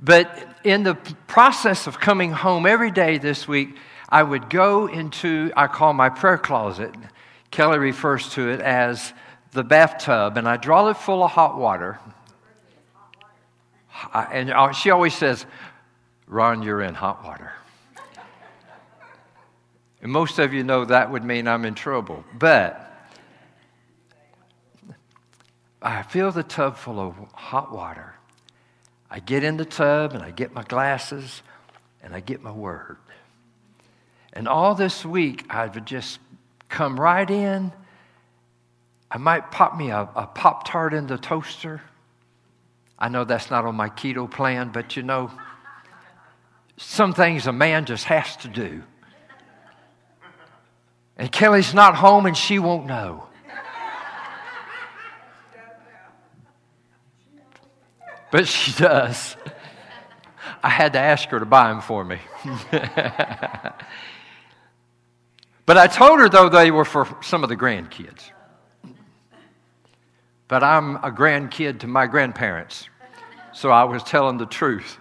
[0.00, 0.94] But in the
[1.26, 3.76] process of coming home every day this week,
[4.10, 6.94] I would go into, I call my prayer closet.
[7.50, 9.12] Kelly refers to it as
[9.52, 11.98] the bathtub, and I draw it full of hot water
[14.12, 15.46] and uh, she always says,
[16.26, 17.52] Ron, you're in hot water.
[20.02, 22.24] And most of you know that would mean I'm in trouble.
[22.38, 22.86] But
[25.82, 28.14] I fill the tub full of hot water.
[29.10, 31.42] I get in the tub and I get my glasses
[32.02, 32.96] and I get my word.
[34.32, 36.20] And all this week, I would just
[36.68, 37.72] come right in.
[39.10, 41.82] I might pop me a, a Pop Tart in the toaster.
[42.98, 45.30] I know that's not on my keto plan, but you know,
[46.76, 48.82] some things a man just has to do.
[51.16, 53.26] And Kelly's not home and she won't know.
[58.30, 59.36] But she does.
[60.62, 62.18] I had to ask her to buy them for me.
[65.70, 68.32] but I told her, though, they were for some of the grandkids.
[70.48, 72.88] But I'm a grandkid to my grandparents.
[73.52, 74.98] So I was telling the truth.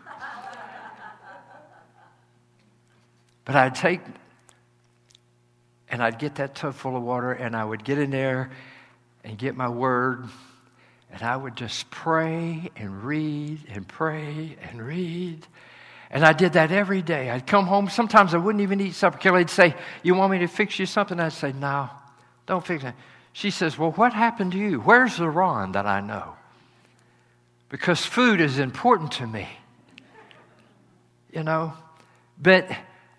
[3.45, 4.01] But I'd take
[5.89, 8.51] and I'd get that tub full of water and I would get in there
[9.23, 10.25] and get my word
[11.11, 15.47] and I would just pray and read and pray and read.
[16.11, 17.29] And I did that every day.
[17.29, 17.89] I'd come home.
[17.89, 19.17] Sometimes I wouldn't even eat supper.
[19.17, 21.19] Kelly'd say, You want me to fix you something?
[21.19, 21.89] I'd say, No,
[22.45, 22.95] don't fix it.
[23.33, 24.79] She says, Well, what happened to you?
[24.79, 26.35] Where's the Ron that I know?
[27.69, 29.47] because food is important to me.
[31.31, 31.73] You know?
[32.41, 32.69] But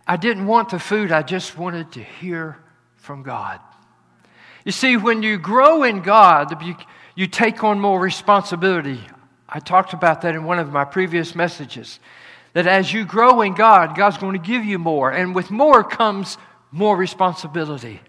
[0.07, 2.59] I didn't want the food, I just wanted to hear
[2.97, 3.61] from God.
[4.65, 6.77] You see, when you grow in God, you,
[7.15, 9.01] you take on more responsibility.
[9.49, 12.01] I talked about that in one of my previous messages.
[12.53, 15.11] That as you grow in God, God's going to give you more.
[15.11, 16.37] And with more comes
[16.73, 18.01] more responsibility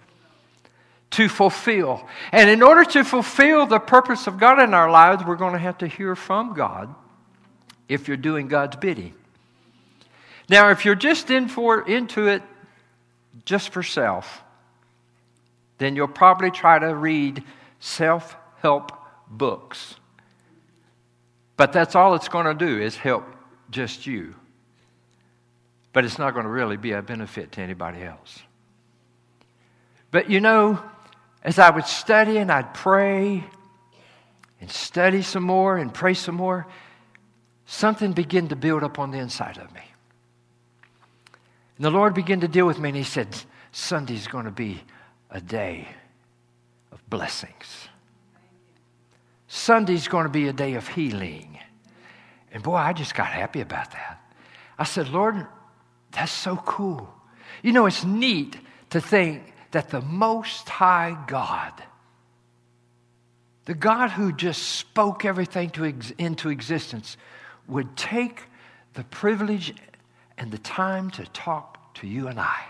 [1.11, 2.07] to fulfill.
[2.31, 5.59] And in order to fulfill the purpose of God in our lives, we're going to
[5.59, 6.93] have to hear from God
[7.87, 9.13] if you're doing God's bidding.
[10.49, 12.41] Now, if you're just in for, into it
[13.45, 14.43] just for self,
[15.77, 17.43] then you'll probably try to read
[17.79, 18.91] self help
[19.27, 19.95] books.
[21.57, 23.25] But that's all it's going to do is help
[23.69, 24.35] just you.
[25.93, 28.39] But it's not going to really be a benefit to anybody else.
[30.11, 30.81] But you know,
[31.43, 33.43] as I would study and I'd pray
[34.59, 36.67] and study some more and pray some more,
[37.65, 39.81] something began to build up on the inside of me.
[41.77, 43.35] And the Lord began to deal with me, and He said,
[43.71, 44.81] Sunday's going to be
[45.31, 45.87] a day
[46.91, 47.87] of blessings.
[49.47, 51.57] Sunday's going to be a day of healing.
[52.51, 54.21] And boy, I just got happy about that.
[54.77, 55.47] I said, Lord,
[56.11, 57.13] that's so cool.
[57.61, 58.57] You know, it's neat
[58.89, 61.73] to think that the Most High God,
[63.65, 67.17] the God who just spoke everything to ex- into existence,
[67.67, 68.43] would take
[68.93, 69.73] the privilege
[70.37, 72.65] and the time to talk to you and I.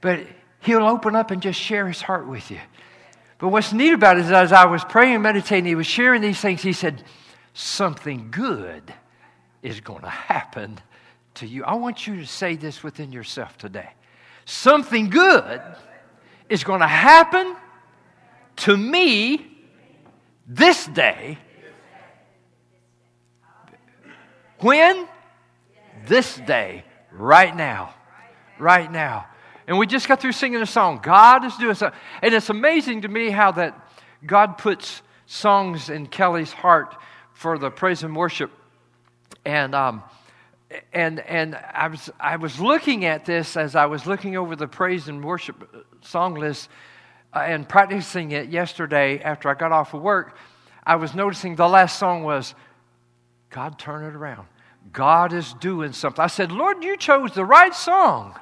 [0.00, 0.26] But
[0.60, 2.58] He'll open up and just share His heart with you.
[3.38, 6.20] But what's neat about it is as I was praying and meditating, He was sharing
[6.20, 6.62] these things.
[6.62, 7.04] He said,
[7.54, 8.92] Something good
[9.62, 10.80] is going to happen
[11.38, 11.64] to you.
[11.64, 13.90] I want you to say this within yourself today.
[14.44, 15.60] Something good
[16.48, 17.56] is going to happen
[18.56, 19.46] to me
[20.46, 21.38] this day.
[24.60, 25.06] When?
[26.06, 27.94] This day, right now.
[28.58, 29.26] Right now.
[29.66, 31.00] And we just got through singing a song.
[31.02, 31.98] God is doing something.
[32.22, 33.78] And it's amazing to me how that
[34.24, 36.96] God puts songs in Kelly's heart
[37.34, 38.50] for the praise and worship.
[39.44, 40.02] And um,
[40.92, 44.68] and and I was I was looking at this as I was looking over the
[44.68, 46.68] praise and worship song list
[47.34, 50.36] uh, and practicing it yesterday after I got off of work.
[50.84, 52.54] I was noticing the last song was
[53.50, 54.46] God turn it around.
[54.92, 56.22] God is doing something.
[56.22, 58.34] I said, Lord, you chose the right song.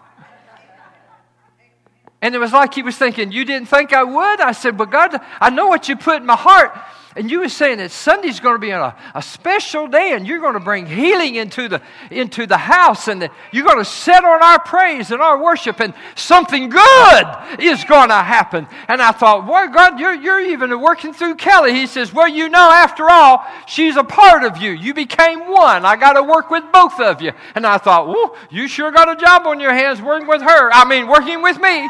[2.23, 4.41] And it was like he was thinking, You didn't think I would?
[4.41, 6.77] I said, But God, I know what you put in my heart.
[7.17, 10.39] And you were saying that Sunday's going to be a, a special day and you're
[10.39, 11.81] going to bring healing into the,
[12.11, 15.95] into the house and you're going to set on our praise and our worship and
[16.15, 17.27] something good
[17.59, 18.67] is going to happen.
[18.87, 21.73] And I thought, boy, God, you're, you're even working through Kelly.
[21.73, 24.73] He says, well, you know, after all, she's a part of you.
[24.73, 25.87] You became one.
[25.87, 27.33] I got to work with both of you.
[27.55, 30.71] And I thought, well, you sure got a job on your hands working with her.
[30.71, 31.89] I mean, working with me.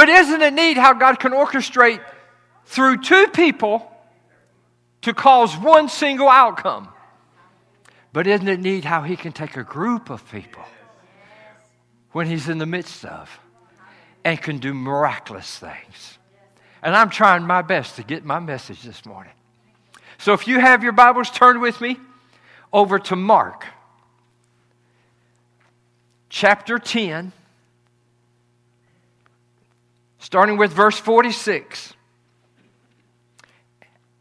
[0.00, 2.00] But isn't it neat how God can orchestrate
[2.64, 3.86] through two people
[5.02, 6.88] to cause one single outcome?
[8.14, 10.64] But isn't it neat how He can take a group of people
[12.12, 13.28] when He's in the midst of
[14.24, 16.18] and can do miraculous things?
[16.82, 19.34] And I'm trying my best to get my message this morning.
[20.16, 21.98] So if you have your Bibles, turn with me
[22.72, 23.66] over to Mark
[26.30, 27.32] chapter 10
[30.20, 31.94] starting with verse 46.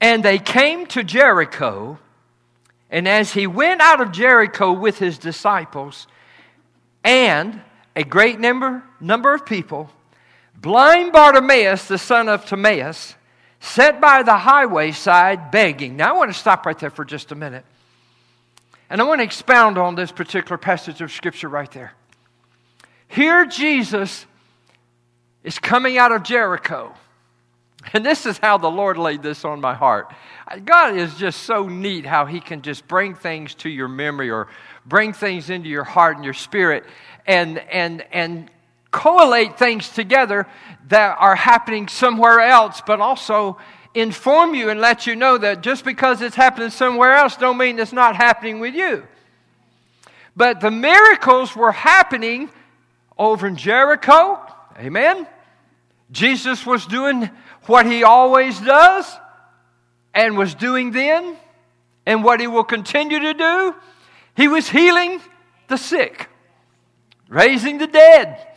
[0.01, 1.99] And they came to Jericho,
[2.89, 6.07] and as he went out of Jericho with his disciples
[7.03, 7.61] and
[7.95, 9.91] a great number, number of people,
[10.55, 13.15] blind Bartimaeus, the son of Timaeus,
[13.59, 15.97] sat by the highway side begging.
[15.97, 17.65] Now, I want to stop right there for just a minute.
[18.89, 21.93] And I want to expound on this particular passage of Scripture right there.
[23.09, 24.25] Here, Jesus
[25.43, 26.93] is coming out of Jericho.
[27.93, 30.13] And this is how the Lord laid this on my heart.
[30.65, 34.47] God is just so neat how He can just bring things to your memory or
[34.85, 36.83] bring things into your heart and your spirit
[37.25, 38.51] and, and, and
[38.91, 40.47] correlate things together
[40.87, 43.57] that are happening somewhere else, but also
[43.93, 47.79] inform you and let you know that just because it's happening somewhere else don't mean
[47.79, 49.05] it's not happening with you.
[50.35, 52.49] But the miracles were happening
[53.17, 54.39] over in Jericho,
[54.79, 55.27] Amen?
[56.11, 57.29] Jesus was doing
[57.65, 59.05] what he always does
[60.13, 61.35] and was doing then
[62.05, 63.75] and what he will continue to do.
[64.35, 65.21] He was healing
[65.67, 66.29] the sick,
[67.27, 68.47] raising the dead,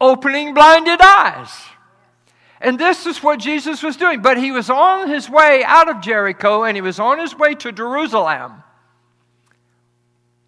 [0.00, 1.50] opening blinded eyes.
[2.60, 4.22] And this is what Jesus was doing.
[4.22, 7.56] But he was on his way out of Jericho and he was on his way
[7.56, 8.62] to Jerusalem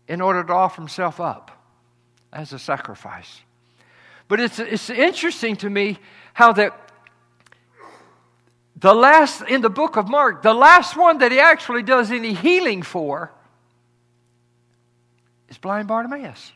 [0.07, 1.51] in order to offer himself up
[2.33, 3.41] as a sacrifice.
[4.29, 5.99] But it's, it's interesting to me
[6.33, 6.79] how that
[8.77, 12.35] the last, in the book of Mark, the last one that he actually does any
[12.35, 13.33] healing for
[15.49, 16.53] is blind Bartimaeus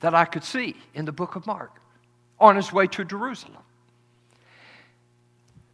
[0.00, 1.80] that I could see in the book of Mark
[2.38, 3.62] on his way to Jerusalem.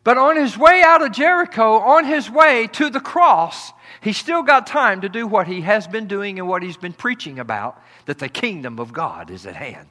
[0.04, 4.44] But on his way out of Jericho, on his way to the cross, he still
[4.44, 7.82] got time to do what he has been doing and what he's been preaching about
[8.04, 9.88] that the kingdom of God is at hand.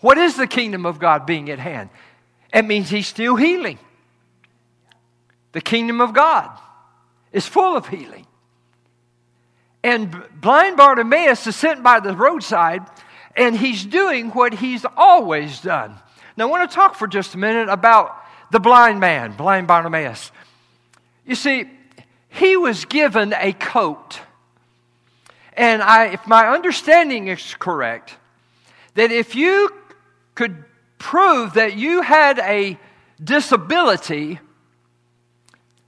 [0.00, 1.90] What is the kingdom of God being at hand?
[2.52, 3.78] It means He's still healing.
[5.52, 6.50] The kingdom of God
[7.32, 8.26] is full of healing.
[9.82, 12.82] And blind Bartimaeus is sitting by the roadside
[13.36, 15.96] and he's doing what he's always done.
[16.36, 18.14] Now, I want to talk for just a minute about
[18.50, 20.32] the blind man, blind Bartimaeus.
[21.24, 21.70] You see,
[22.28, 24.20] he was given a coat.
[25.54, 28.16] And I, if my understanding is correct,
[28.94, 29.70] that if you
[30.40, 30.64] could
[30.96, 32.78] prove that you had a
[33.22, 34.40] disability,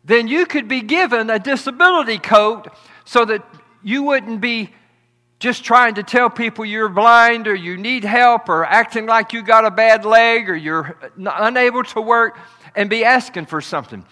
[0.04, 2.68] then you could be given a disability coat
[3.06, 3.42] so that
[3.82, 4.70] you wouldn't be
[5.38, 9.42] just trying to tell people you're blind or you need help or acting like you
[9.42, 12.38] got a bad leg or you're unable to work
[12.76, 14.04] and be asking for something.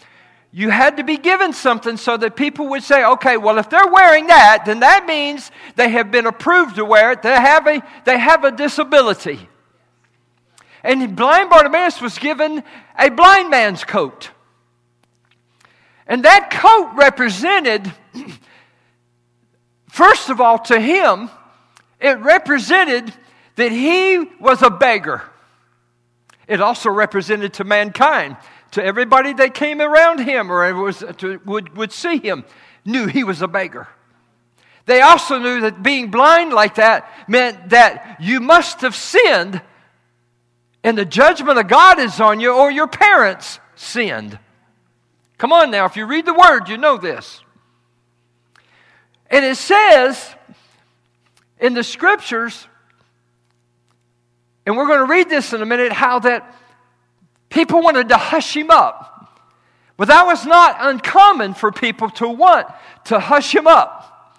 [0.53, 3.93] you had to be given something so that people would say, okay, well, if they're
[3.93, 7.21] wearing that, then that means they have been approved to wear it.
[7.21, 9.50] They have a, they have a disability.
[10.83, 12.63] And blind Bartimaeus was given
[12.99, 14.31] a blind man's coat.
[16.07, 17.93] And that coat represented,
[19.89, 21.31] first of all, to him,
[22.01, 23.13] it represented
[23.57, 25.23] that he was a beggar.
[26.49, 28.37] It also represented to mankind
[28.73, 32.45] to everybody that came around him or was, to, would, would see him,
[32.85, 33.89] knew he was a beggar.
[34.87, 39.61] They also knew that being blind like that meant that you must have sinned
[40.83, 44.39] and the judgment of God is on you, or your parents sinned.
[45.39, 47.41] Come on now, if you read the word, you know this.
[49.31, 50.35] And it says
[51.59, 52.67] in the scriptures,
[54.67, 56.55] and we're going to read this in a minute, how that
[57.51, 59.09] People wanted to hush him up.
[59.97, 62.67] But that was not uncommon for people to want
[63.07, 64.39] to hush him up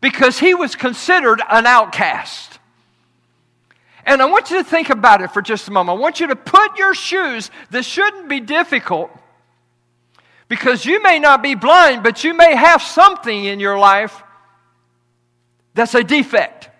[0.00, 2.55] because he was considered an outcast.
[4.06, 5.98] And I want you to think about it for just a moment.
[5.98, 9.10] I want you to put your shoes, this shouldn't be difficult
[10.48, 14.22] because you may not be blind, but you may have something in your life
[15.74, 16.70] that's a defect.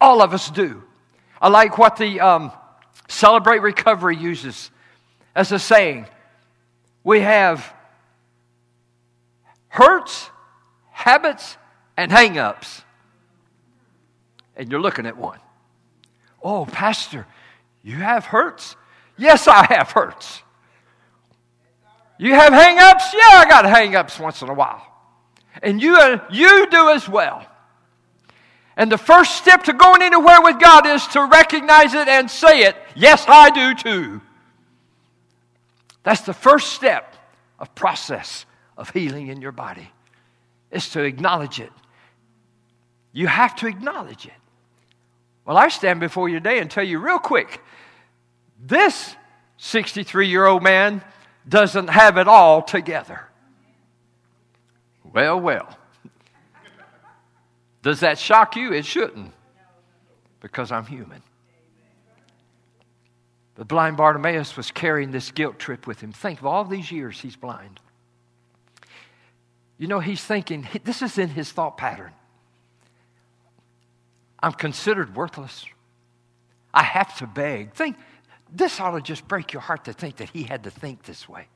[0.00, 0.84] All of us do.
[1.42, 2.52] I like what the um,
[3.08, 4.70] Celebrate Recovery uses
[5.34, 6.06] as a saying.
[7.02, 7.74] We have
[9.68, 10.30] hurts,
[10.90, 11.56] habits,
[11.96, 12.82] and hang ups.
[14.56, 15.38] And you're looking at one.
[16.42, 17.26] Oh, Pastor,
[17.82, 18.76] you have hurts?
[19.16, 20.42] Yes, I have hurts.
[22.18, 23.12] You have hang ups?
[23.14, 24.86] Yeah, I got hang ups once in a while.
[25.62, 27.46] And you, uh, you do as well.
[28.76, 32.60] And the first step to going anywhere with God is to recognize it and say
[32.60, 32.76] it.
[32.94, 34.20] Yes, I do too.
[36.02, 37.14] That's the first step
[37.58, 39.90] of process of healing in your body
[40.70, 41.72] is to acknowledge it.
[43.12, 44.32] You have to acknowledge it.
[45.50, 47.60] Well, I stand before you today and tell you real quick
[48.56, 49.16] this
[49.56, 51.02] 63 year old man
[51.48, 53.26] doesn't have it all together.
[55.02, 55.76] Well, well.
[57.82, 58.72] Does that shock you?
[58.72, 59.32] It shouldn't,
[60.38, 61.20] because I'm human.
[63.56, 66.12] But blind Bartimaeus was carrying this guilt trip with him.
[66.12, 67.80] Think of all these years he's blind.
[69.78, 72.12] You know, he's thinking, this is in his thought pattern.
[74.42, 75.64] I'm considered worthless.
[76.72, 77.72] I have to beg.
[77.74, 77.96] Think,
[78.52, 81.28] this ought to just break your heart to think that he had to think this
[81.28, 81.46] way.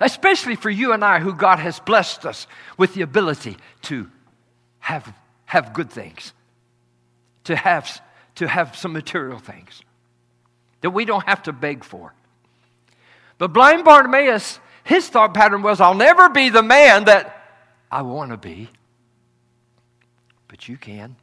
[0.00, 2.46] Especially for you and I, who God has blessed us
[2.78, 4.10] with the ability to
[4.78, 5.12] have,
[5.44, 6.32] have good things,
[7.44, 8.02] to have,
[8.36, 9.82] to have some material things
[10.80, 12.14] that we don't have to beg for.
[13.36, 17.36] But blind Bartimaeus, his thought pattern was, I'll never be the man that
[17.90, 18.70] I want to be.
[20.48, 21.16] But you can.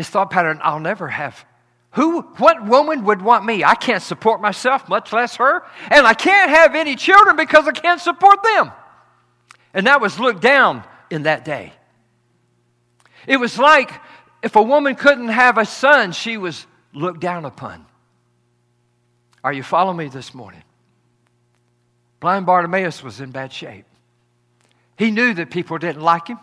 [0.00, 1.44] His thought pattern, I'll never have.
[1.90, 3.64] Who, what woman would want me?
[3.64, 5.62] I can't support myself, much less her.
[5.90, 8.72] And I can't have any children because I can't support them.
[9.74, 11.74] And that was looked down in that day.
[13.26, 13.92] It was like
[14.42, 17.84] if a woman couldn't have a son, she was looked down upon.
[19.44, 20.62] Are you following me this morning?
[22.20, 23.84] Blind Bartimaeus was in bad shape.
[24.96, 26.38] He knew that people didn't like him.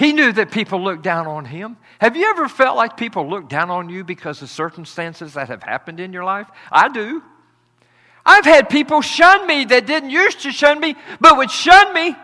[0.00, 1.76] He knew that people looked down on him.
[2.00, 5.62] Have you ever felt like people look down on you because of circumstances that have
[5.62, 6.48] happened in your life?
[6.72, 7.22] I do.
[8.24, 12.16] I've had people shun me that didn't used to shun me, but would shun me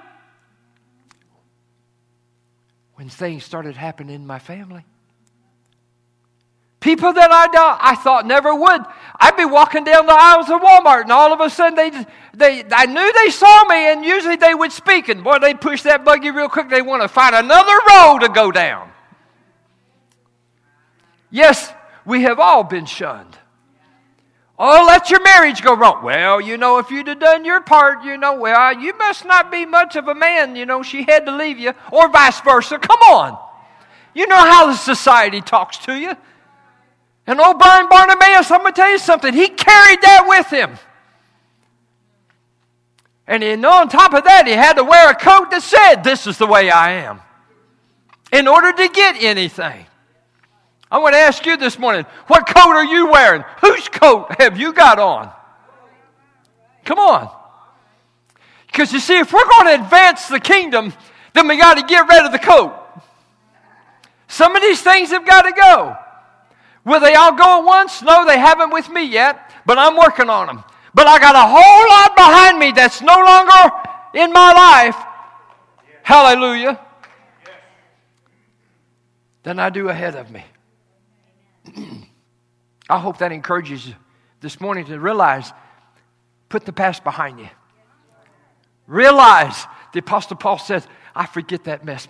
[2.95, 4.87] when things started happening in my family.
[6.87, 8.81] People that I, I thought never would.
[9.19, 11.91] I'd be walking down the aisles of Walmart, and all of a sudden they,
[12.33, 15.83] they, I knew they saw me, and usually they would speak, and boy, they push
[15.83, 16.71] that buggy real quick.
[16.71, 18.89] They want to find another road to go down.
[21.29, 21.73] Yes,
[22.05, 23.37] we have all been shunned.
[24.57, 26.05] Oh, let your marriage go wrong.
[26.05, 29.51] Well, you know, if you'd have done your part, you know, well, you must not
[29.51, 30.55] be much of a man.
[30.55, 32.79] You know, she had to leave you, or vice versa.
[32.79, 33.37] Come on.
[34.15, 36.15] You know how the society talks to you.
[37.27, 39.35] And old blind Bartimaeus, I'm going to tell you something.
[39.35, 40.79] He carried that with him.
[43.27, 46.27] And he, on top of that, he had to wear a coat that said, This
[46.29, 47.21] is the way I am,
[48.33, 49.87] in order to get anything.
[50.89, 53.43] I want to ask you this morning what coat are you wearing?
[53.61, 55.33] Whose coat have you got on?
[56.85, 57.29] Come on.
[58.69, 60.93] Because you see, if we're going to advance the kingdom,
[61.33, 62.73] then we got to get rid of the coat.
[64.29, 65.97] Some of these things have got to go.
[66.87, 68.01] Will they all go at once?
[68.01, 70.65] No, they haven't with me yet, but I'm working on them.
[70.95, 73.73] But I got a whole lot behind me that's no longer
[74.15, 74.97] in my life.
[76.05, 76.81] Hallelujah.
[79.43, 80.45] Than I do ahead of me.
[82.89, 83.95] I hope that encourages you
[84.41, 85.53] this morning to realize
[86.49, 87.49] put the past behind you.
[88.87, 92.07] Realize the Apostle Paul says, I forget that mess.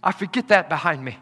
[0.00, 1.18] I forget that behind me.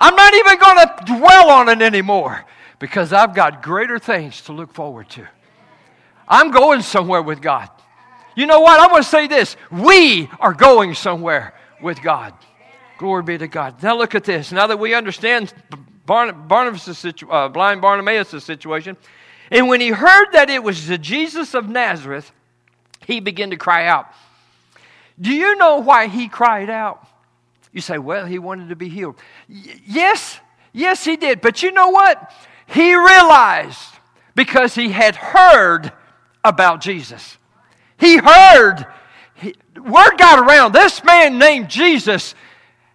[0.00, 2.44] I'm not even going to dwell on it anymore
[2.78, 5.28] because I've got greater things to look forward to.
[6.26, 7.68] I'm going somewhere with God.
[8.34, 8.80] You know what?
[8.80, 9.56] I want to say this.
[9.70, 12.32] We are going somewhere with God.
[12.98, 13.82] Glory be to God.
[13.82, 14.52] Now look at this.
[14.52, 15.52] Now that we understand
[16.06, 18.96] Barnabas' situ- uh, blind Barnabas' situation,
[19.50, 22.32] and when he heard that it was the Jesus of Nazareth,
[23.06, 24.06] he began to cry out.
[25.20, 27.06] Do you know why he cried out?
[27.72, 29.16] You say, well, he wanted to be healed.
[29.48, 30.40] Y- yes,
[30.72, 31.40] yes, he did.
[31.40, 32.32] But you know what?
[32.66, 33.94] He realized
[34.34, 35.92] because he had heard
[36.44, 37.38] about Jesus.
[37.98, 38.86] He heard,
[39.34, 40.72] he, word got around.
[40.72, 42.34] This man named Jesus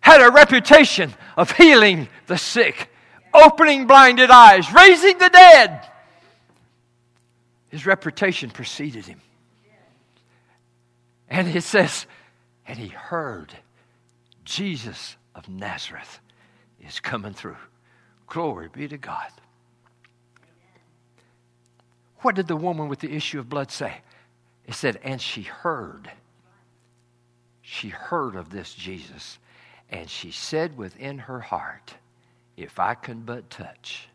[0.01, 2.89] had a reputation of healing the sick,
[3.33, 5.87] opening blinded eyes, raising the dead.
[7.69, 9.21] His reputation preceded him.
[11.29, 12.05] And it says,
[12.67, 13.53] and he heard
[14.45, 16.19] Jesus of Nazareth
[16.79, 17.57] is coming through.
[18.27, 19.29] Glory be to God.
[22.19, 23.97] What did the woman with the issue of blood say?
[24.65, 26.09] It said, and she heard.
[27.61, 29.37] She heard of this Jesus.
[29.89, 31.95] And she said within her heart,
[32.57, 34.07] if I can but touch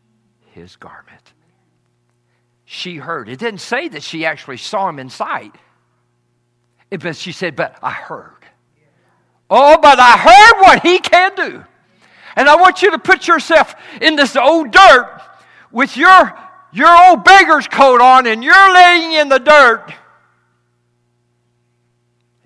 [0.51, 1.33] his garment.
[2.65, 3.29] She heard.
[3.29, 5.55] It didn't say that she actually saw him in sight.
[6.89, 8.40] But she said, but I heard.
[9.53, 11.65] Oh, but I heard what he can do.
[12.37, 15.21] And I want you to put yourself in this old dirt
[15.73, 16.33] with your,
[16.71, 19.93] your old beggar's coat on and you're laying in the dirt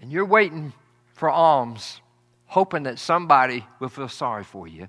[0.02, 0.74] and you're waiting
[1.14, 2.02] for alms,
[2.48, 4.88] hoping that somebody will feel sorry for you.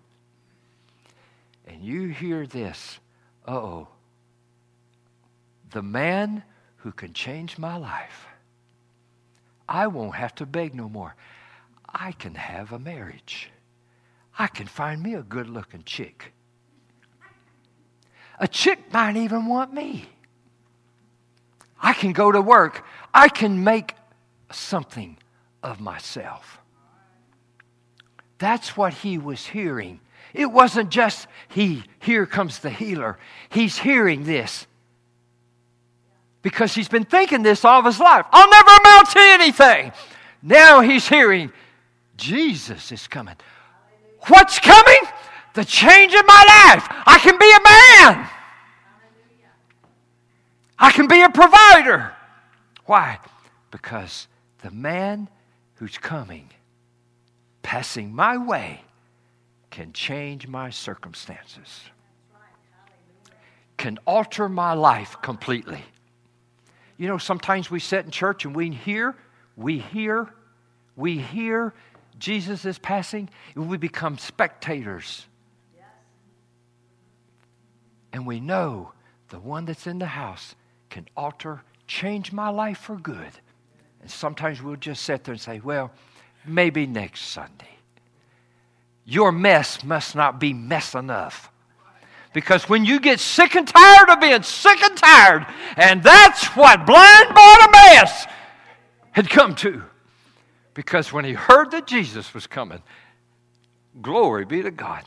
[1.66, 2.98] And you hear this
[3.46, 3.88] oh,
[5.70, 6.42] the man
[6.78, 8.26] who can change my life,
[9.68, 11.14] I won't have to beg no more.
[11.98, 13.50] I can have a marriage.
[14.38, 16.32] I can find me a good looking chick.
[18.38, 20.04] A chick might even want me.
[21.80, 22.84] I can go to work.
[23.14, 23.94] I can make
[24.52, 25.16] something
[25.62, 26.58] of myself.
[28.38, 30.00] That's what he was hearing.
[30.34, 33.18] It wasn't just he, here comes the healer.
[33.48, 34.66] He's hearing this
[36.42, 38.26] because he's been thinking this all of his life.
[38.32, 39.92] I'll never amount to anything.
[40.42, 41.52] Now he's hearing
[42.16, 43.36] Jesus is coming.
[44.28, 45.00] What's coming?
[45.54, 46.86] The change in my life.
[47.06, 47.60] I can be a
[48.18, 48.30] man.
[50.78, 52.12] I can be a provider.
[52.84, 53.18] Why?
[53.70, 54.28] Because
[54.62, 55.28] the man
[55.76, 56.50] who's coming,
[57.62, 58.82] passing my way,
[59.70, 61.82] can change my circumstances,
[63.76, 65.82] can alter my life completely.
[66.96, 69.14] You know, sometimes we sit in church and we hear,
[69.54, 70.32] we hear,
[70.94, 71.74] we hear
[72.18, 75.26] Jesus is passing, we become spectators.
[78.12, 78.92] And we know
[79.28, 80.54] the one that's in the house
[80.88, 83.30] can alter, change my life for good.
[84.00, 85.90] And sometimes we'll just sit there and say, well,
[86.46, 87.76] maybe next Sunday.
[89.04, 91.50] Your mess must not be mess enough.
[92.32, 96.86] Because when you get sick and tired of being sick and tired, and that's what
[96.86, 98.26] blind Bartimaeus
[99.12, 99.82] had come to.
[100.76, 102.82] Because when he heard that Jesus was coming,
[104.02, 105.04] glory be to God.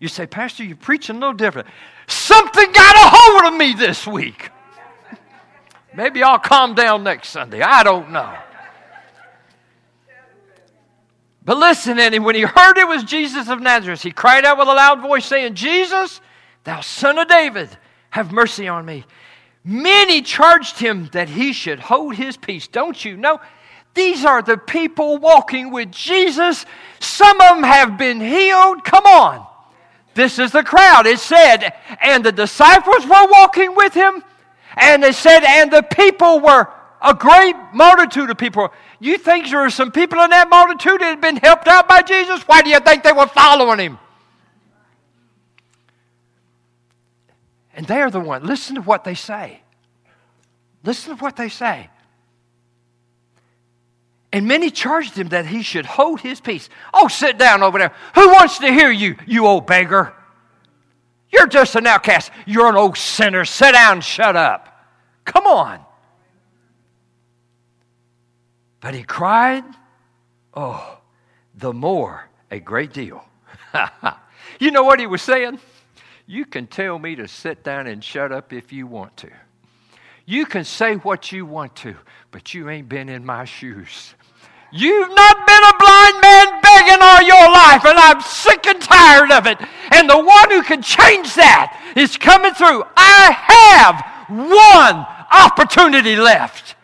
[0.00, 1.68] You say, Pastor, you're preaching no different.
[2.08, 4.50] Something got a hold of me this week.
[5.94, 7.62] Maybe I'll calm down next Sunday.
[7.62, 8.34] I don't know.
[11.44, 14.66] But listen, and when he heard it was Jesus of Nazareth, he cried out with
[14.66, 16.20] a loud voice, saying, Jesus,
[16.64, 17.68] thou son of David,
[18.10, 19.04] have mercy on me.
[19.62, 22.66] Many charged him that he should hold his peace.
[22.66, 23.40] Don't you know?
[23.94, 26.64] These are the people walking with Jesus.
[27.00, 28.84] Some of them have been healed.
[28.84, 29.46] Come on.
[30.14, 31.06] This is the crowd.
[31.06, 34.22] It said, and the disciples were walking with him.
[34.76, 36.68] And it said, and the people were
[37.02, 38.72] a great multitude of people.
[39.00, 42.02] You think there were some people in that multitude that had been helped out by
[42.02, 42.42] Jesus?
[42.42, 43.98] Why do you think they were following him?
[47.74, 48.44] And they're the one.
[48.44, 49.62] Listen to what they say.
[50.84, 51.88] Listen to what they say.
[54.32, 56.70] And many charged him that he should hold his peace.
[56.94, 57.92] Oh, sit down over there.
[58.14, 60.14] Who wants to hear you, you old beggar?
[61.30, 62.30] You're just an outcast.
[62.46, 63.44] You're an old sinner.
[63.44, 64.86] Sit down, shut up.
[65.24, 65.80] Come on.
[68.80, 69.64] But he cried,
[70.54, 70.98] oh,
[71.54, 73.24] the more a great deal.
[74.60, 75.58] you know what he was saying?
[76.26, 79.30] You can tell me to sit down and shut up if you want to.
[80.24, 81.96] You can say what you want to,
[82.30, 84.14] but you ain't been in my shoes.
[84.74, 89.30] You've not been a blind man begging all your life, and I'm sick and tired
[89.30, 89.58] of it.
[89.92, 92.82] And the one who can change that is coming through.
[92.96, 96.74] I have one opportunity left.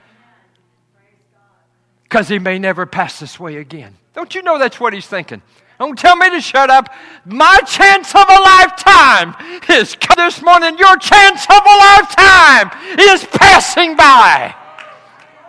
[2.03, 3.97] Because he may never pass this way again.
[4.15, 5.41] Don't you know that's what he's thinking?
[5.79, 6.93] Don't tell me to shut up.
[7.25, 9.35] My chance of a lifetime
[9.71, 10.77] is this morning.
[10.77, 14.55] Your chance of a lifetime is passing by.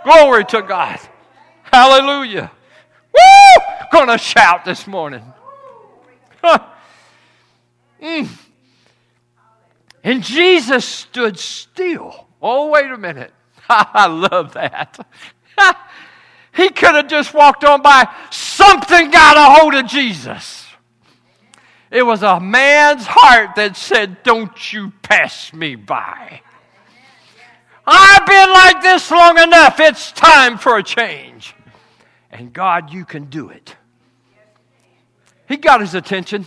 [0.05, 0.99] Glory to God.
[1.71, 2.51] Hallelujah.
[3.13, 3.63] Woo!
[3.91, 5.23] Gonna shout this morning.
[6.41, 6.59] Huh.
[8.01, 8.29] Mm.
[10.03, 12.27] And Jesus stood still.
[12.41, 13.33] Oh, wait a minute.
[13.69, 14.97] I love that.
[16.55, 18.07] he could have just walked on by.
[18.31, 20.65] Something got a hold of Jesus.
[21.91, 26.41] It was a man's heart that said, Don't you pass me by.
[27.85, 29.79] I've been like this long enough.
[29.79, 31.55] It's time for a change.
[32.31, 33.75] And God, you can do it.
[35.47, 36.45] He got his attention.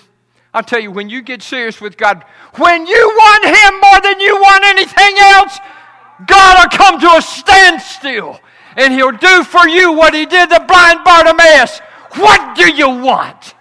[0.55, 2.25] I'll tell you, when you get serious with God,
[2.57, 5.59] when you want Him more than you want anything else,
[6.27, 8.39] God will come to a standstill
[8.77, 11.81] and He'll do for you what He did to blind Bartimaeus.
[12.17, 13.55] What do you want?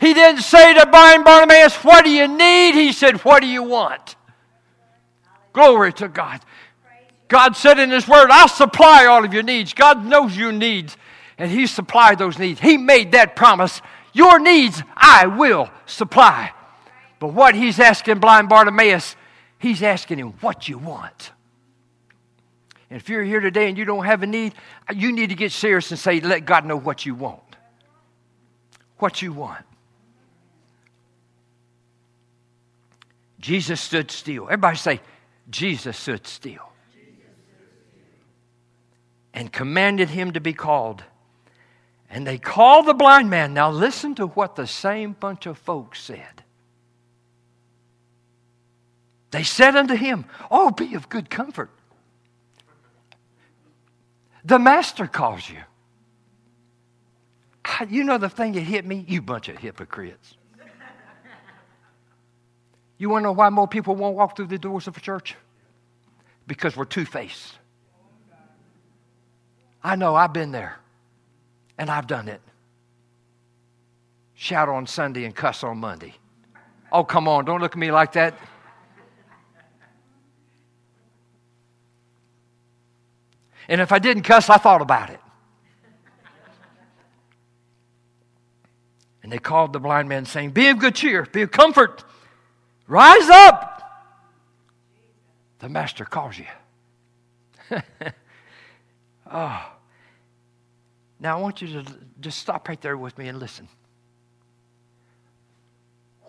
[0.00, 2.74] He didn't say to blind Bartimaeus, What do you need?
[2.74, 4.16] He said, What do you want?
[5.52, 6.40] Glory to God.
[7.28, 9.74] God said in His Word, I'll supply all of your needs.
[9.74, 10.96] God knows your needs,
[11.38, 12.60] and He supplied those needs.
[12.60, 13.82] He made that promise.
[14.12, 16.52] Your needs I will supply.
[17.18, 19.16] But what He's asking blind Bartimaeus,
[19.58, 21.32] He's asking him, What you want?
[22.88, 24.54] And if you're here today and you don't have a need,
[24.94, 27.40] you need to get serious and say, Let God know what you want.
[28.98, 29.64] What you want.
[33.40, 34.44] Jesus stood still.
[34.44, 35.00] Everybody say,
[35.50, 36.72] Jesus stood still
[39.36, 41.04] and commanded him to be called.
[42.08, 43.52] And they called the blind man.
[43.52, 46.42] Now, listen to what the same bunch of folks said.
[49.32, 51.70] They said unto him, Oh, be of good comfort.
[54.42, 55.58] The master calls you.
[57.90, 59.04] You know the thing that hit me?
[59.06, 60.36] You bunch of hypocrites.
[62.96, 65.34] You want to know why more people won't walk through the doors of a church?
[66.46, 67.58] Because we're two faced.
[69.82, 70.78] I know I've been there
[71.78, 72.40] and I've done it.
[74.34, 76.14] Shout on Sunday and cuss on Monday.
[76.92, 78.38] Oh, come on, don't look at me like that.
[83.68, 85.20] And if I didn't cuss, I thought about it.
[89.22, 92.04] And they called the blind man, saying, Be of good cheer, be of comfort,
[92.86, 93.72] rise up.
[95.58, 96.46] The master calls you.
[99.32, 99.72] oh.
[101.18, 101.84] Now, I want you to
[102.20, 103.68] just stop right there with me and listen.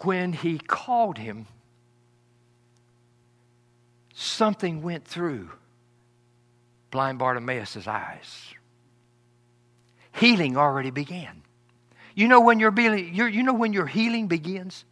[0.01, 1.47] When he called him,
[4.13, 5.49] something went through
[6.91, 8.53] blind Bartimaeus' eyes.
[10.13, 11.43] Healing already began.
[12.15, 14.85] You know when your you know when your healing begins?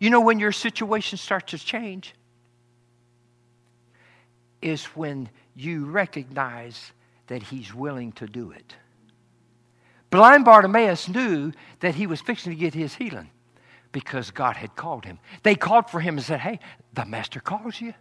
[0.00, 2.14] You know when your situation starts to change?
[4.60, 6.92] Is when you recognize
[7.26, 8.74] that he's willing to do it.
[10.10, 13.30] Blind Bartimaeus knew that he was fixing to get his healing
[13.90, 15.18] because God had called him.
[15.42, 16.60] They called for him and said, Hey,
[16.92, 17.94] the master calls you.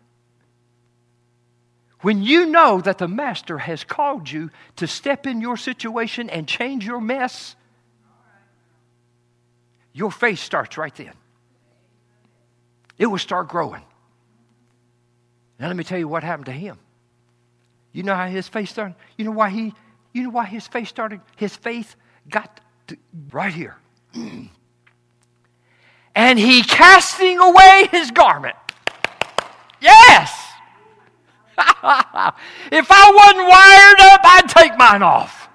[2.02, 6.48] When you know that the master has called you to step in your situation and
[6.48, 7.56] change your mess,
[9.94, 11.14] your faith starts right then.
[12.98, 13.84] It will start growing.
[15.60, 16.78] Now let me tell you what happened to him.
[17.94, 18.96] You know how his face started?
[19.18, 19.74] You know why he
[20.14, 21.22] you know why his face started?
[21.36, 21.96] His faith
[22.30, 22.98] got to,
[23.32, 23.78] right here.
[26.16, 28.56] and he casting away his garment.
[29.82, 30.32] Yes.
[31.58, 35.50] if I wasn't wired up, I'd take mine off.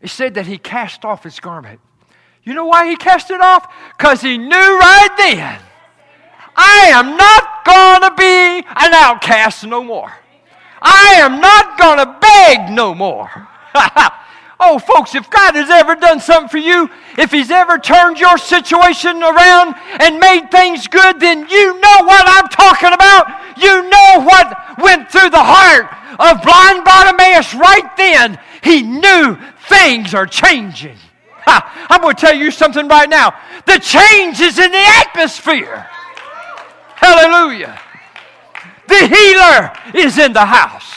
[0.00, 1.80] He said that he cast off his garment.
[2.44, 3.66] You know why he cast it off?
[3.98, 5.67] Because he knew right then
[6.60, 10.12] I am not going to be an outcast no more.
[10.82, 13.48] I am not going to beg no more.
[14.60, 18.36] Oh, folks, if God has ever done something for you, if He's ever turned your
[18.38, 23.28] situation around and made things good, then you know what I'm talking about.
[23.56, 25.86] You know what went through the heart
[26.18, 28.36] of blind Bartimaeus right then.
[28.64, 30.96] He knew things are changing.
[31.44, 33.38] Ha, I'm going to tell you something right now.
[33.64, 35.86] The change is in the atmosphere.
[37.00, 37.80] Hallelujah.
[38.88, 40.92] The healer is in the house.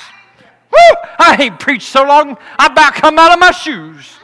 [0.71, 0.77] Woo!
[1.19, 4.17] I ain't preached so long, I about come out of my shoes.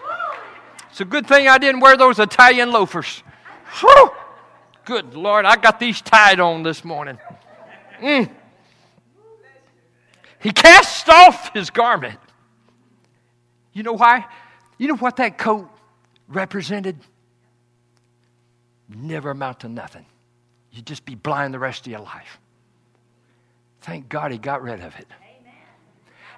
[0.90, 3.22] It's a good thing I didn't wear those Italian loafers.
[3.84, 4.10] Woo!
[4.86, 7.20] Good Lord, I got these tied on this morning.
[8.02, 8.30] Mm.
[10.40, 12.20] He cast off his garment.
[13.74, 14.26] You know why?
[14.80, 15.70] You know what that coat
[16.28, 16.98] represented?
[18.90, 20.06] Never amount to nothing.
[20.78, 22.40] You'd just be blind the rest of your life.
[23.82, 25.08] Thank God he got rid of it.
[25.42, 25.56] Amen.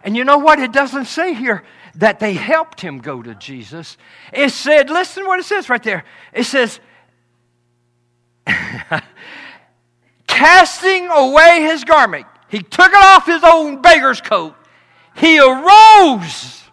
[0.02, 0.60] And you know what?
[0.60, 3.97] It doesn't say here that they helped him go to Jesus.
[4.32, 6.06] It said, listen what it says right there.
[6.32, 6.80] It says,
[10.25, 12.25] casting away his garment.
[12.47, 14.56] He took it off his own beggar's coat.
[15.17, 16.63] He arose.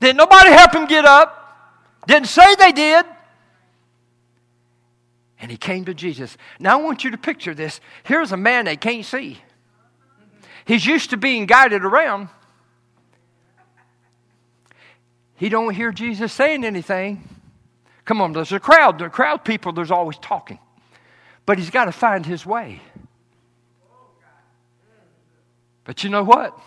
[0.00, 2.00] Didn't nobody help him get up.
[2.06, 3.04] Didn't say they did.
[5.40, 6.36] And he came to Jesus.
[6.58, 7.80] Now I want you to picture this.
[8.04, 9.38] Here's a man they can't see.
[10.64, 12.28] He's used to being guided around.
[15.36, 17.28] He don't hear Jesus saying anything.
[18.04, 18.98] Come on, there's a crowd.
[18.98, 20.58] The crowd people, there's always talking.
[21.44, 22.80] But he's got to find his way.
[25.84, 26.58] But you know what?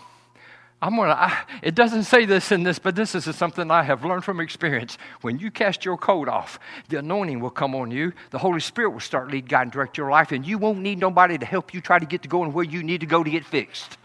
[0.82, 1.12] I'm gonna.
[1.12, 4.40] I, it doesn't say this in this, but this is something I have learned from
[4.40, 4.96] experience.
[5.20, 8.14] When you cast your coat off, the anointing will come on you.
[8.30, 10.98] The Holy Spirit will start lead, guide, and direct your life, and you won't need
[10.98, 13.30] nobody to help you try to get to going where you need to go to
[13.30, 13.98] get fixed.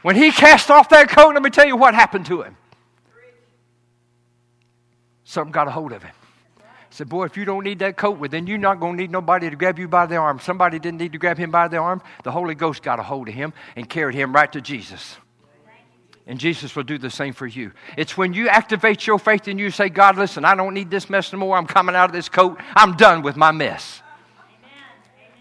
[0.00, 2.56] When he cast off that coat, let me tell you what happened to him.
[5.24, 6.12] Something got a hold of him
[6.92, 9.10] said, Boy, if you don't need that coat, well, then you're not going to need
[9.10, 10.38] nobody to grab you by the arm.
[10.38, 12.02] Somebody didn't need to grab him by the arm.
[12.22, 15.16] The Holy Ghost got a hold of him and carried him right to Jesus.
[16.26, 17.72] And Jesus will do the same for you.
[17.96, 21.10] It's when you activate your faith and you say, God, listen, I don't need this
[21.10, 21.56] mess no more.
[21.56, 22.60] I'm coming out of this coat.
[22.76, 24.02] I'm done with my mess.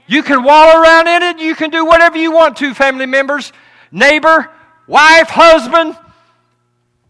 [0.08, 1.40] You can wallow around in it.
[1.40, 3.54] You can do whatever you want to, family members,
[3.92, 4.50] neighbor,
[4.88, 5.96] wife, husband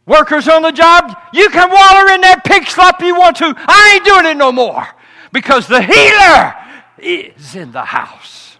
[0.06, 3.54] Workers on the job, you can water in that pig slop you want to.
[3.56, 4.88] I ain't doing it no more
[5.32, 6.56] because the healer
[6.98, 8.58] is in the house.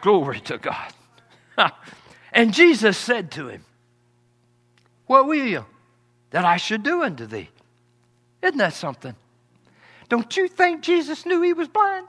[0.00, 0.92] Glory to God.
[2.32, 3.64] and Jesus said to him,
[5.06, 5.66] What will you
[6.30, 7.48] that I should do unto thee?
[8.40, 9.14] Isn't that something?
[10.08, 12.06] Don't you think Jesus knew he was blind?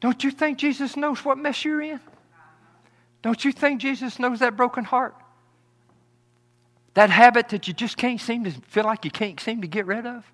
[0.00, 2.00] Don't you think Jesus knows what mess you're in?
[3.22, 5.14] Don't you think Jesus knows that broken heart?
[6.94, 9.86] That habit that you just can't seem to feel like you can't seem to get
[9.86, 10.24] rid of?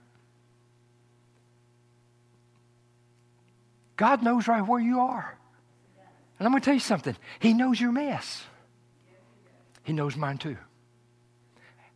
[3.96, 5.36] God knows right where you are.
[6.38, 7.16] And I'm going to tell you something.
[7.40, 8.44] He knows your mess.
[9.82, 10.56] He knows mine too.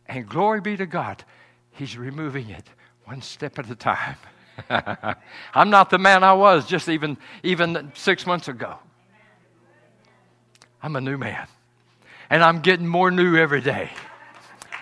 [0.07, 1.23] And glory be to God,
[1.71, 2.65] He's removing it
[3.05, 4.17] one step at a time.
[5.53, 8.77] I'm not the man I was just even, even six months ago.
[10.83, 11.47] I'm a new man.
[12.29, 13.91] And I'm getting more new every day.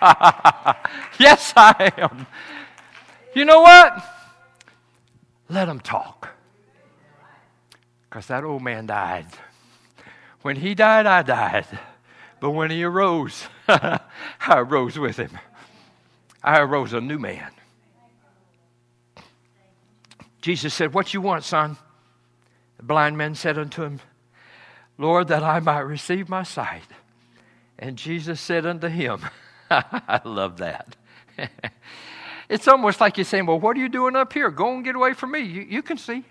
[1.18, 2.26] yes, I am.
[3.34, 4.02] You know what?
[5.48, 6.28] Let them talk.
[8.08, 9.26] Because that old man died.
[10.42, 11.66] When he died, I died.
[12.40, 14.00] But when he arose, I
[14.48, 15.38] arose with him.
[16.42, 17.50] I arose a new man.
[20.40, 21.76] Jesus said, What you want, son?
[22.78, 24.00] The blind man said unto him,
[25.00, 26.84] Lord, that I might receive my sight.
[27.78, 29.24] And Jesus said unto him,
[29.70, 30.94] I love that.
[32.50, 34.50] it's almost like you're saying, Well, what are you doing up here?
[34.50, 35.40] Go and get away from me.
[35.40, 36.22] You, you can see.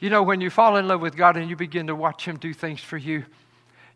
[0.00, 2.38] You know, when you fall in love with God and you begin to watch Him
[2.38, 3.26] do things for you,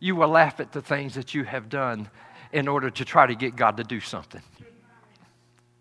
[0.00, 2.10] you will laugh at the things that you have done
[2.52, 4.42] in order to try to get God to do something.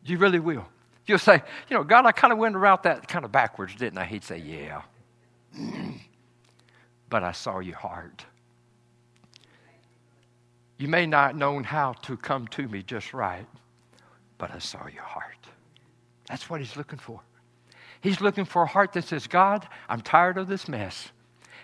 [0.05, 0.65] You really will.
[1.05, 3.97] You'll say, You know, God, I kind of went around that kind of backwards, didn't
[3.97, 4.05] I?
[4.05, 4.83] He'd say, Yeah.
[7.09, 8.25] but I saw your heart.
[10.77, 13.47] You may not known how to come to me just right,
[14.37, 15.47] but I saw your heart.
[16.27, 17.21] That's what he's looking for.
[18.01, 21.09] He's looking for a heart that says, God, I'm tired of this mess.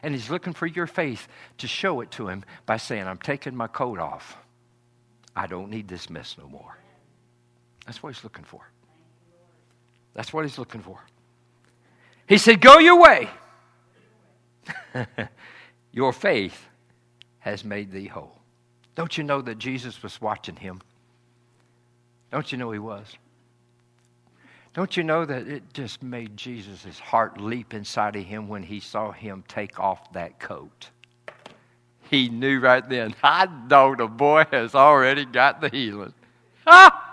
[0.02, 1.28] And he's looking for your faith
[1.60, 4.38] to show it to him by saying, I'm taking my coat off.
[5.36, 6.78] I don't need this mess no more.
[7.86, 8.70] That's what he's looking for.
[10.14, 11.00] That's what he's looking for.
[12.28, 13.30] He said, Go your way.
[15.92, 16.68] Your faith
[17.40, 18.40] has made thee whole.
[18.96, 20.82] Don't you know that Jesus was watching him?
[22.32, 23.18] Don't you know he was?
[24.74, 28.80] Don't you know that it just made Jesus' heart leap inside of him when he
[28.80, 30.90] saw him take off that coat?
[32.10, 36.14] He knew right then, I know the boy has already got the healing.
[36.66, 37.13] Ah!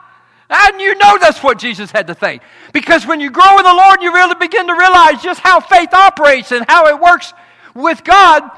[0.50, 2.42] And you know that's what Jesus had to think.
[2.72, 5.94] Because when you grow in the Lord, you really begin to realize just how faith
[5.94, 7.32] operates and how it works
[7.74, 8.50] with God.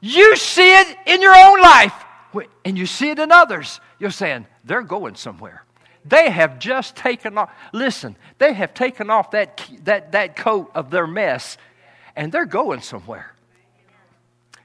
[0.00, 1.92] You see it in your own life
[2.64, 3.80] and you see it in others.
[3.98, 5.64] You're saying, they're going somewhere.
[6.04, 10.90] They have just taken off, listen, they have taken off that, that, that coat of
[10.90, 11.58] their mess
[12.16, 13.34] and they're going somewhere.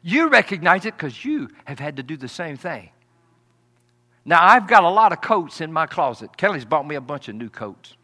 [0.02, 2.90] You recognize it because you have had to do the same thing.
[4.26, 6.38] Now, I've got a lot of coats in my closet.
[6.38, 7.96] Kelly's bought me a bunch of new coats.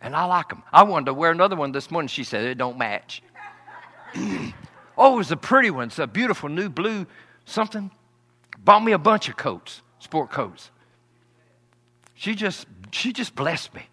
[0.00, 0.62] And I like them.
[0.70, 2.08] I wanted to wear another one this morning.
[2.08, 3.22] She said it don't match.
[4.98, 5.86] oh, it was a pretty one.
[5.86, 7.06] It's a beautiful new blue
[7.46, 7.90] something.
[8.58, 10.70] Bought me a bunch of coats, sport coats.
[12.14, 13.86] She just she just blessed me.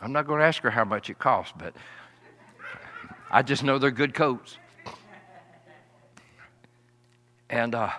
[0.00, 1.74] I'm not going to ask her how much it costs, but
[3.30, 4.56] I just know they're good coats.
[7.50, 7.90] And uh,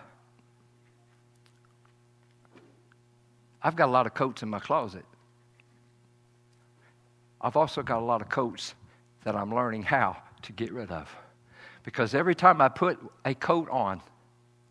[3.62, 5.06] I've got a lot of coats in my closet.
[7.42, 8.76] I've also got a lot of coats
[9.24, 11.14] that I'm learning how to get rid of.
[11.84, 14.02] Because every time I put a coat on,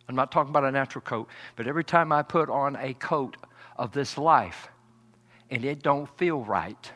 [0.09, 3.37] I'm not talking about a natural coat, but every time I put on a coat
[3.77, 4.69] of this life
[5.51, 6.93] and it don't feel right.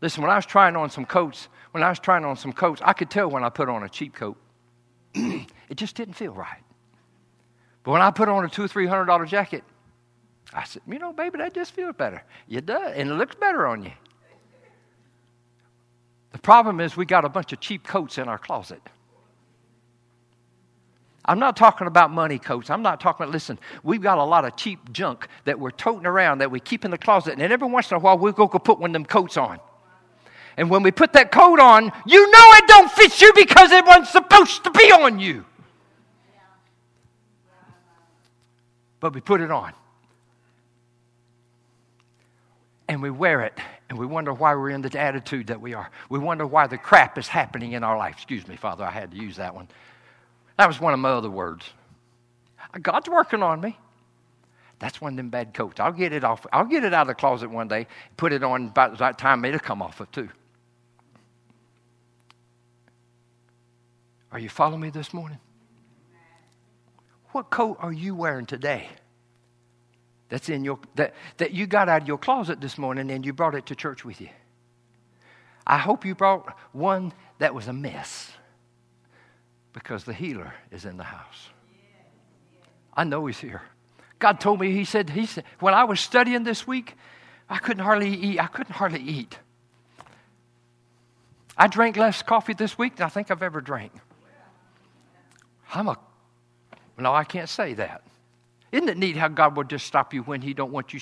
[0.00, 2.80] Listen, when I was trying on some coats, when I was trying on some coats,
[2.84, 4.36] I could tell when I put on a cheap coat.
[5.70, 6.62] It just didn't feel right.
[7.84, 9.64] But when I put on a two three hundred dollar jacket,
[10.52, 12.22] I said, you know, baby, that just feels better.
[12.48, 13.92] It does, and it looks better on you.
[16.32, 18.82] The problem is we got a bunch of cheap coats in our closet.
[21.24, 22.70] I'm not talking about money coats.
[22.70, 26.06] I'm not talking about, listen, we've got a lot of cheap junk that we're toting
[26.06, 28.48] around that we keep in the closet, and every once in a while we'll go
[28.48, 29.60] put one of them coats on.
[30.56, 33.84] And when we put that coat on, you know it don't fit you because it
[33.84, 35.44] wasn't supposed to be on you.
[39.00, 39.72] But we put it on.
[42.88, 43.58] And we wear it,
[43.88, 45.90] and we wonder why we're in the attitude that we are.
[46.08, 48.14] We wonder why the crap is happening in our life.
[48.14, 49.68] Excuse me, Father, I had to use that one.
[50.58, 51.64] That was one of my other words.
[52.82, 53.78] God's working on me.
[54.80, 55.78] That's one of them bad coats.
[55.78, 56.46] I'll get it off.
[56.52, 57.86] I'll get it out of the closet one day,
[58.16, 60.28] put it on about the time it'll come off of too.
[64.32, 65.38] Are you following me this morning?
[67.32, 68.88] What coat are you wearing today?
[70.28, 73.32] That's in your that, that you got out of your closet this morning and you
[73.32, 74.28] brought it to church with you.
[75.66, 78.32] I hope you brought one that was a mess.
[79.72, 81.50] Because the healer is in the house.
[82.94, 83.62] I know he's here.
[84.18, 86.96] God told me, he said, he said, when I was studying this week,
[87.48, 88.40] I couldn't hardly eat.
[88.40, 89.38] I couldn't hardly eat.
[91.56, 93.92] I drank less coffee this week than I think I've ever drank.
[95.72, 95.98] I'm a
[96.98, 98.02] no, I can't say that.
[98.72, 101.00] Isn't it neat how God will just stop you when He don't want you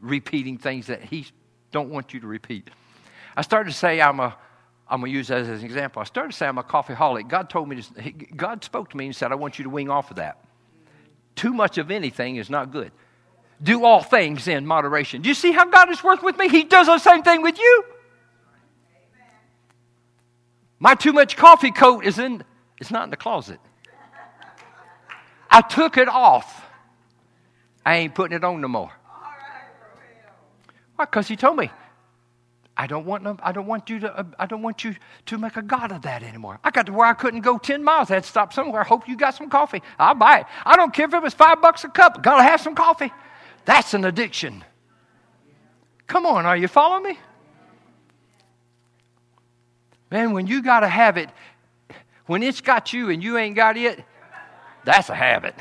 [0.00, 1.26] repeating things that He
[1.70, 2.70] don't want you to repeat?
[3.36, 4.36] I started to say I'm a.
[4.86, 6.02] I'm going to use that as an example.
[6.02, 7.26] I started to say I'm a coffeeholic.
[7.26, 9.88] God told me, to, God spoke to me and said, I want you to wing
[9.88, 10.44] off of that.
[11.34, 12.92] Too much of anything is not good.
[13.62, 15.22] Do all things in moderation.
[15.22, 16.48] Do you see how God is working with me?
[16.50, 17.84] He does the same thing with you.
[20.78, 22.44] My too much coffee coat is in,
[22.78, 23.60] it's not in the closet.
[25.54, 26.66] I took it off.
[27.86, 28.90] I ain't putting it on no more.
[30.96, 31.04] Why?
[31.04, 31.70] Because he told me,
[32.76, 35.38] I don't want no, I don't want you to uh, I don't want you to
[35.38, 36.58] make a god of that anymore.
[36.64, 38.10] I got to where I couldn't go ten miles.
[38.10, 38.80] I had to stop somewhere.
[38.80, 39.80] I hope you got some coffee.
[39.96, 40.46] I'll buy it.
[40.66, 42.20] I don't care if it was five bucks a cup.
[42.20, 43.12] Gotta have some coffee.
[43.64, 44.64] That's an addiction.
[46.08, 47.18] Come on, are you following me?
[50.10, 51.30] Man, when you gotta have it,
[52.26, 54.04] when it's got you and you ain't got it,
[54.84, 55.54] that's a habit.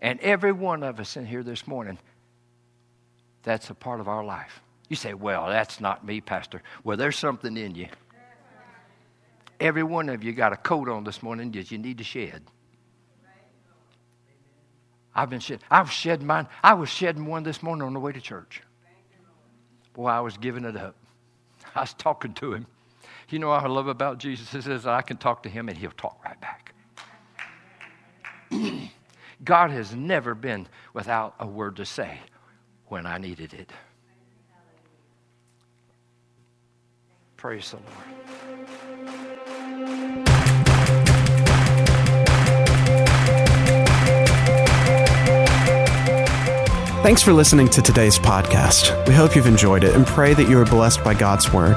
[0.00, 1.98] And every one of us in here this morning,
[3.42, 4.60] that's a part of our life.
[4.88, 6.62] You say, well, that's not me, Pastor.
[6.84, 7.88] Well, there's something in you.
[9.60, 12.42] Every one of you got a coat on this morning that you need to shed.
[15.14, 15.60] I've been shed.
[15.68, 16.46] I was shedding mine.
[16.62, 18.62] I was shedding one this morning on the way to church.
[19.94, 20.94] Boy, I was giving it up.
[21.74, 22.66] I was talking to him.
[23.28, 25.90] You know what I love about Jesus is I can talk to him and he'll
[25.90, 26.72] talk right back.
[29.44, 32.20] God has never been without a word to say
[32.86, 33.70] when I needed it.
[37.36, 38.18] Praise the Lord.
[47.02, 49.06] Thanks for listening to today's podcast.
[49.06, 51.76] We hope you've enjoyed it and pray that you are blessed by God's Word.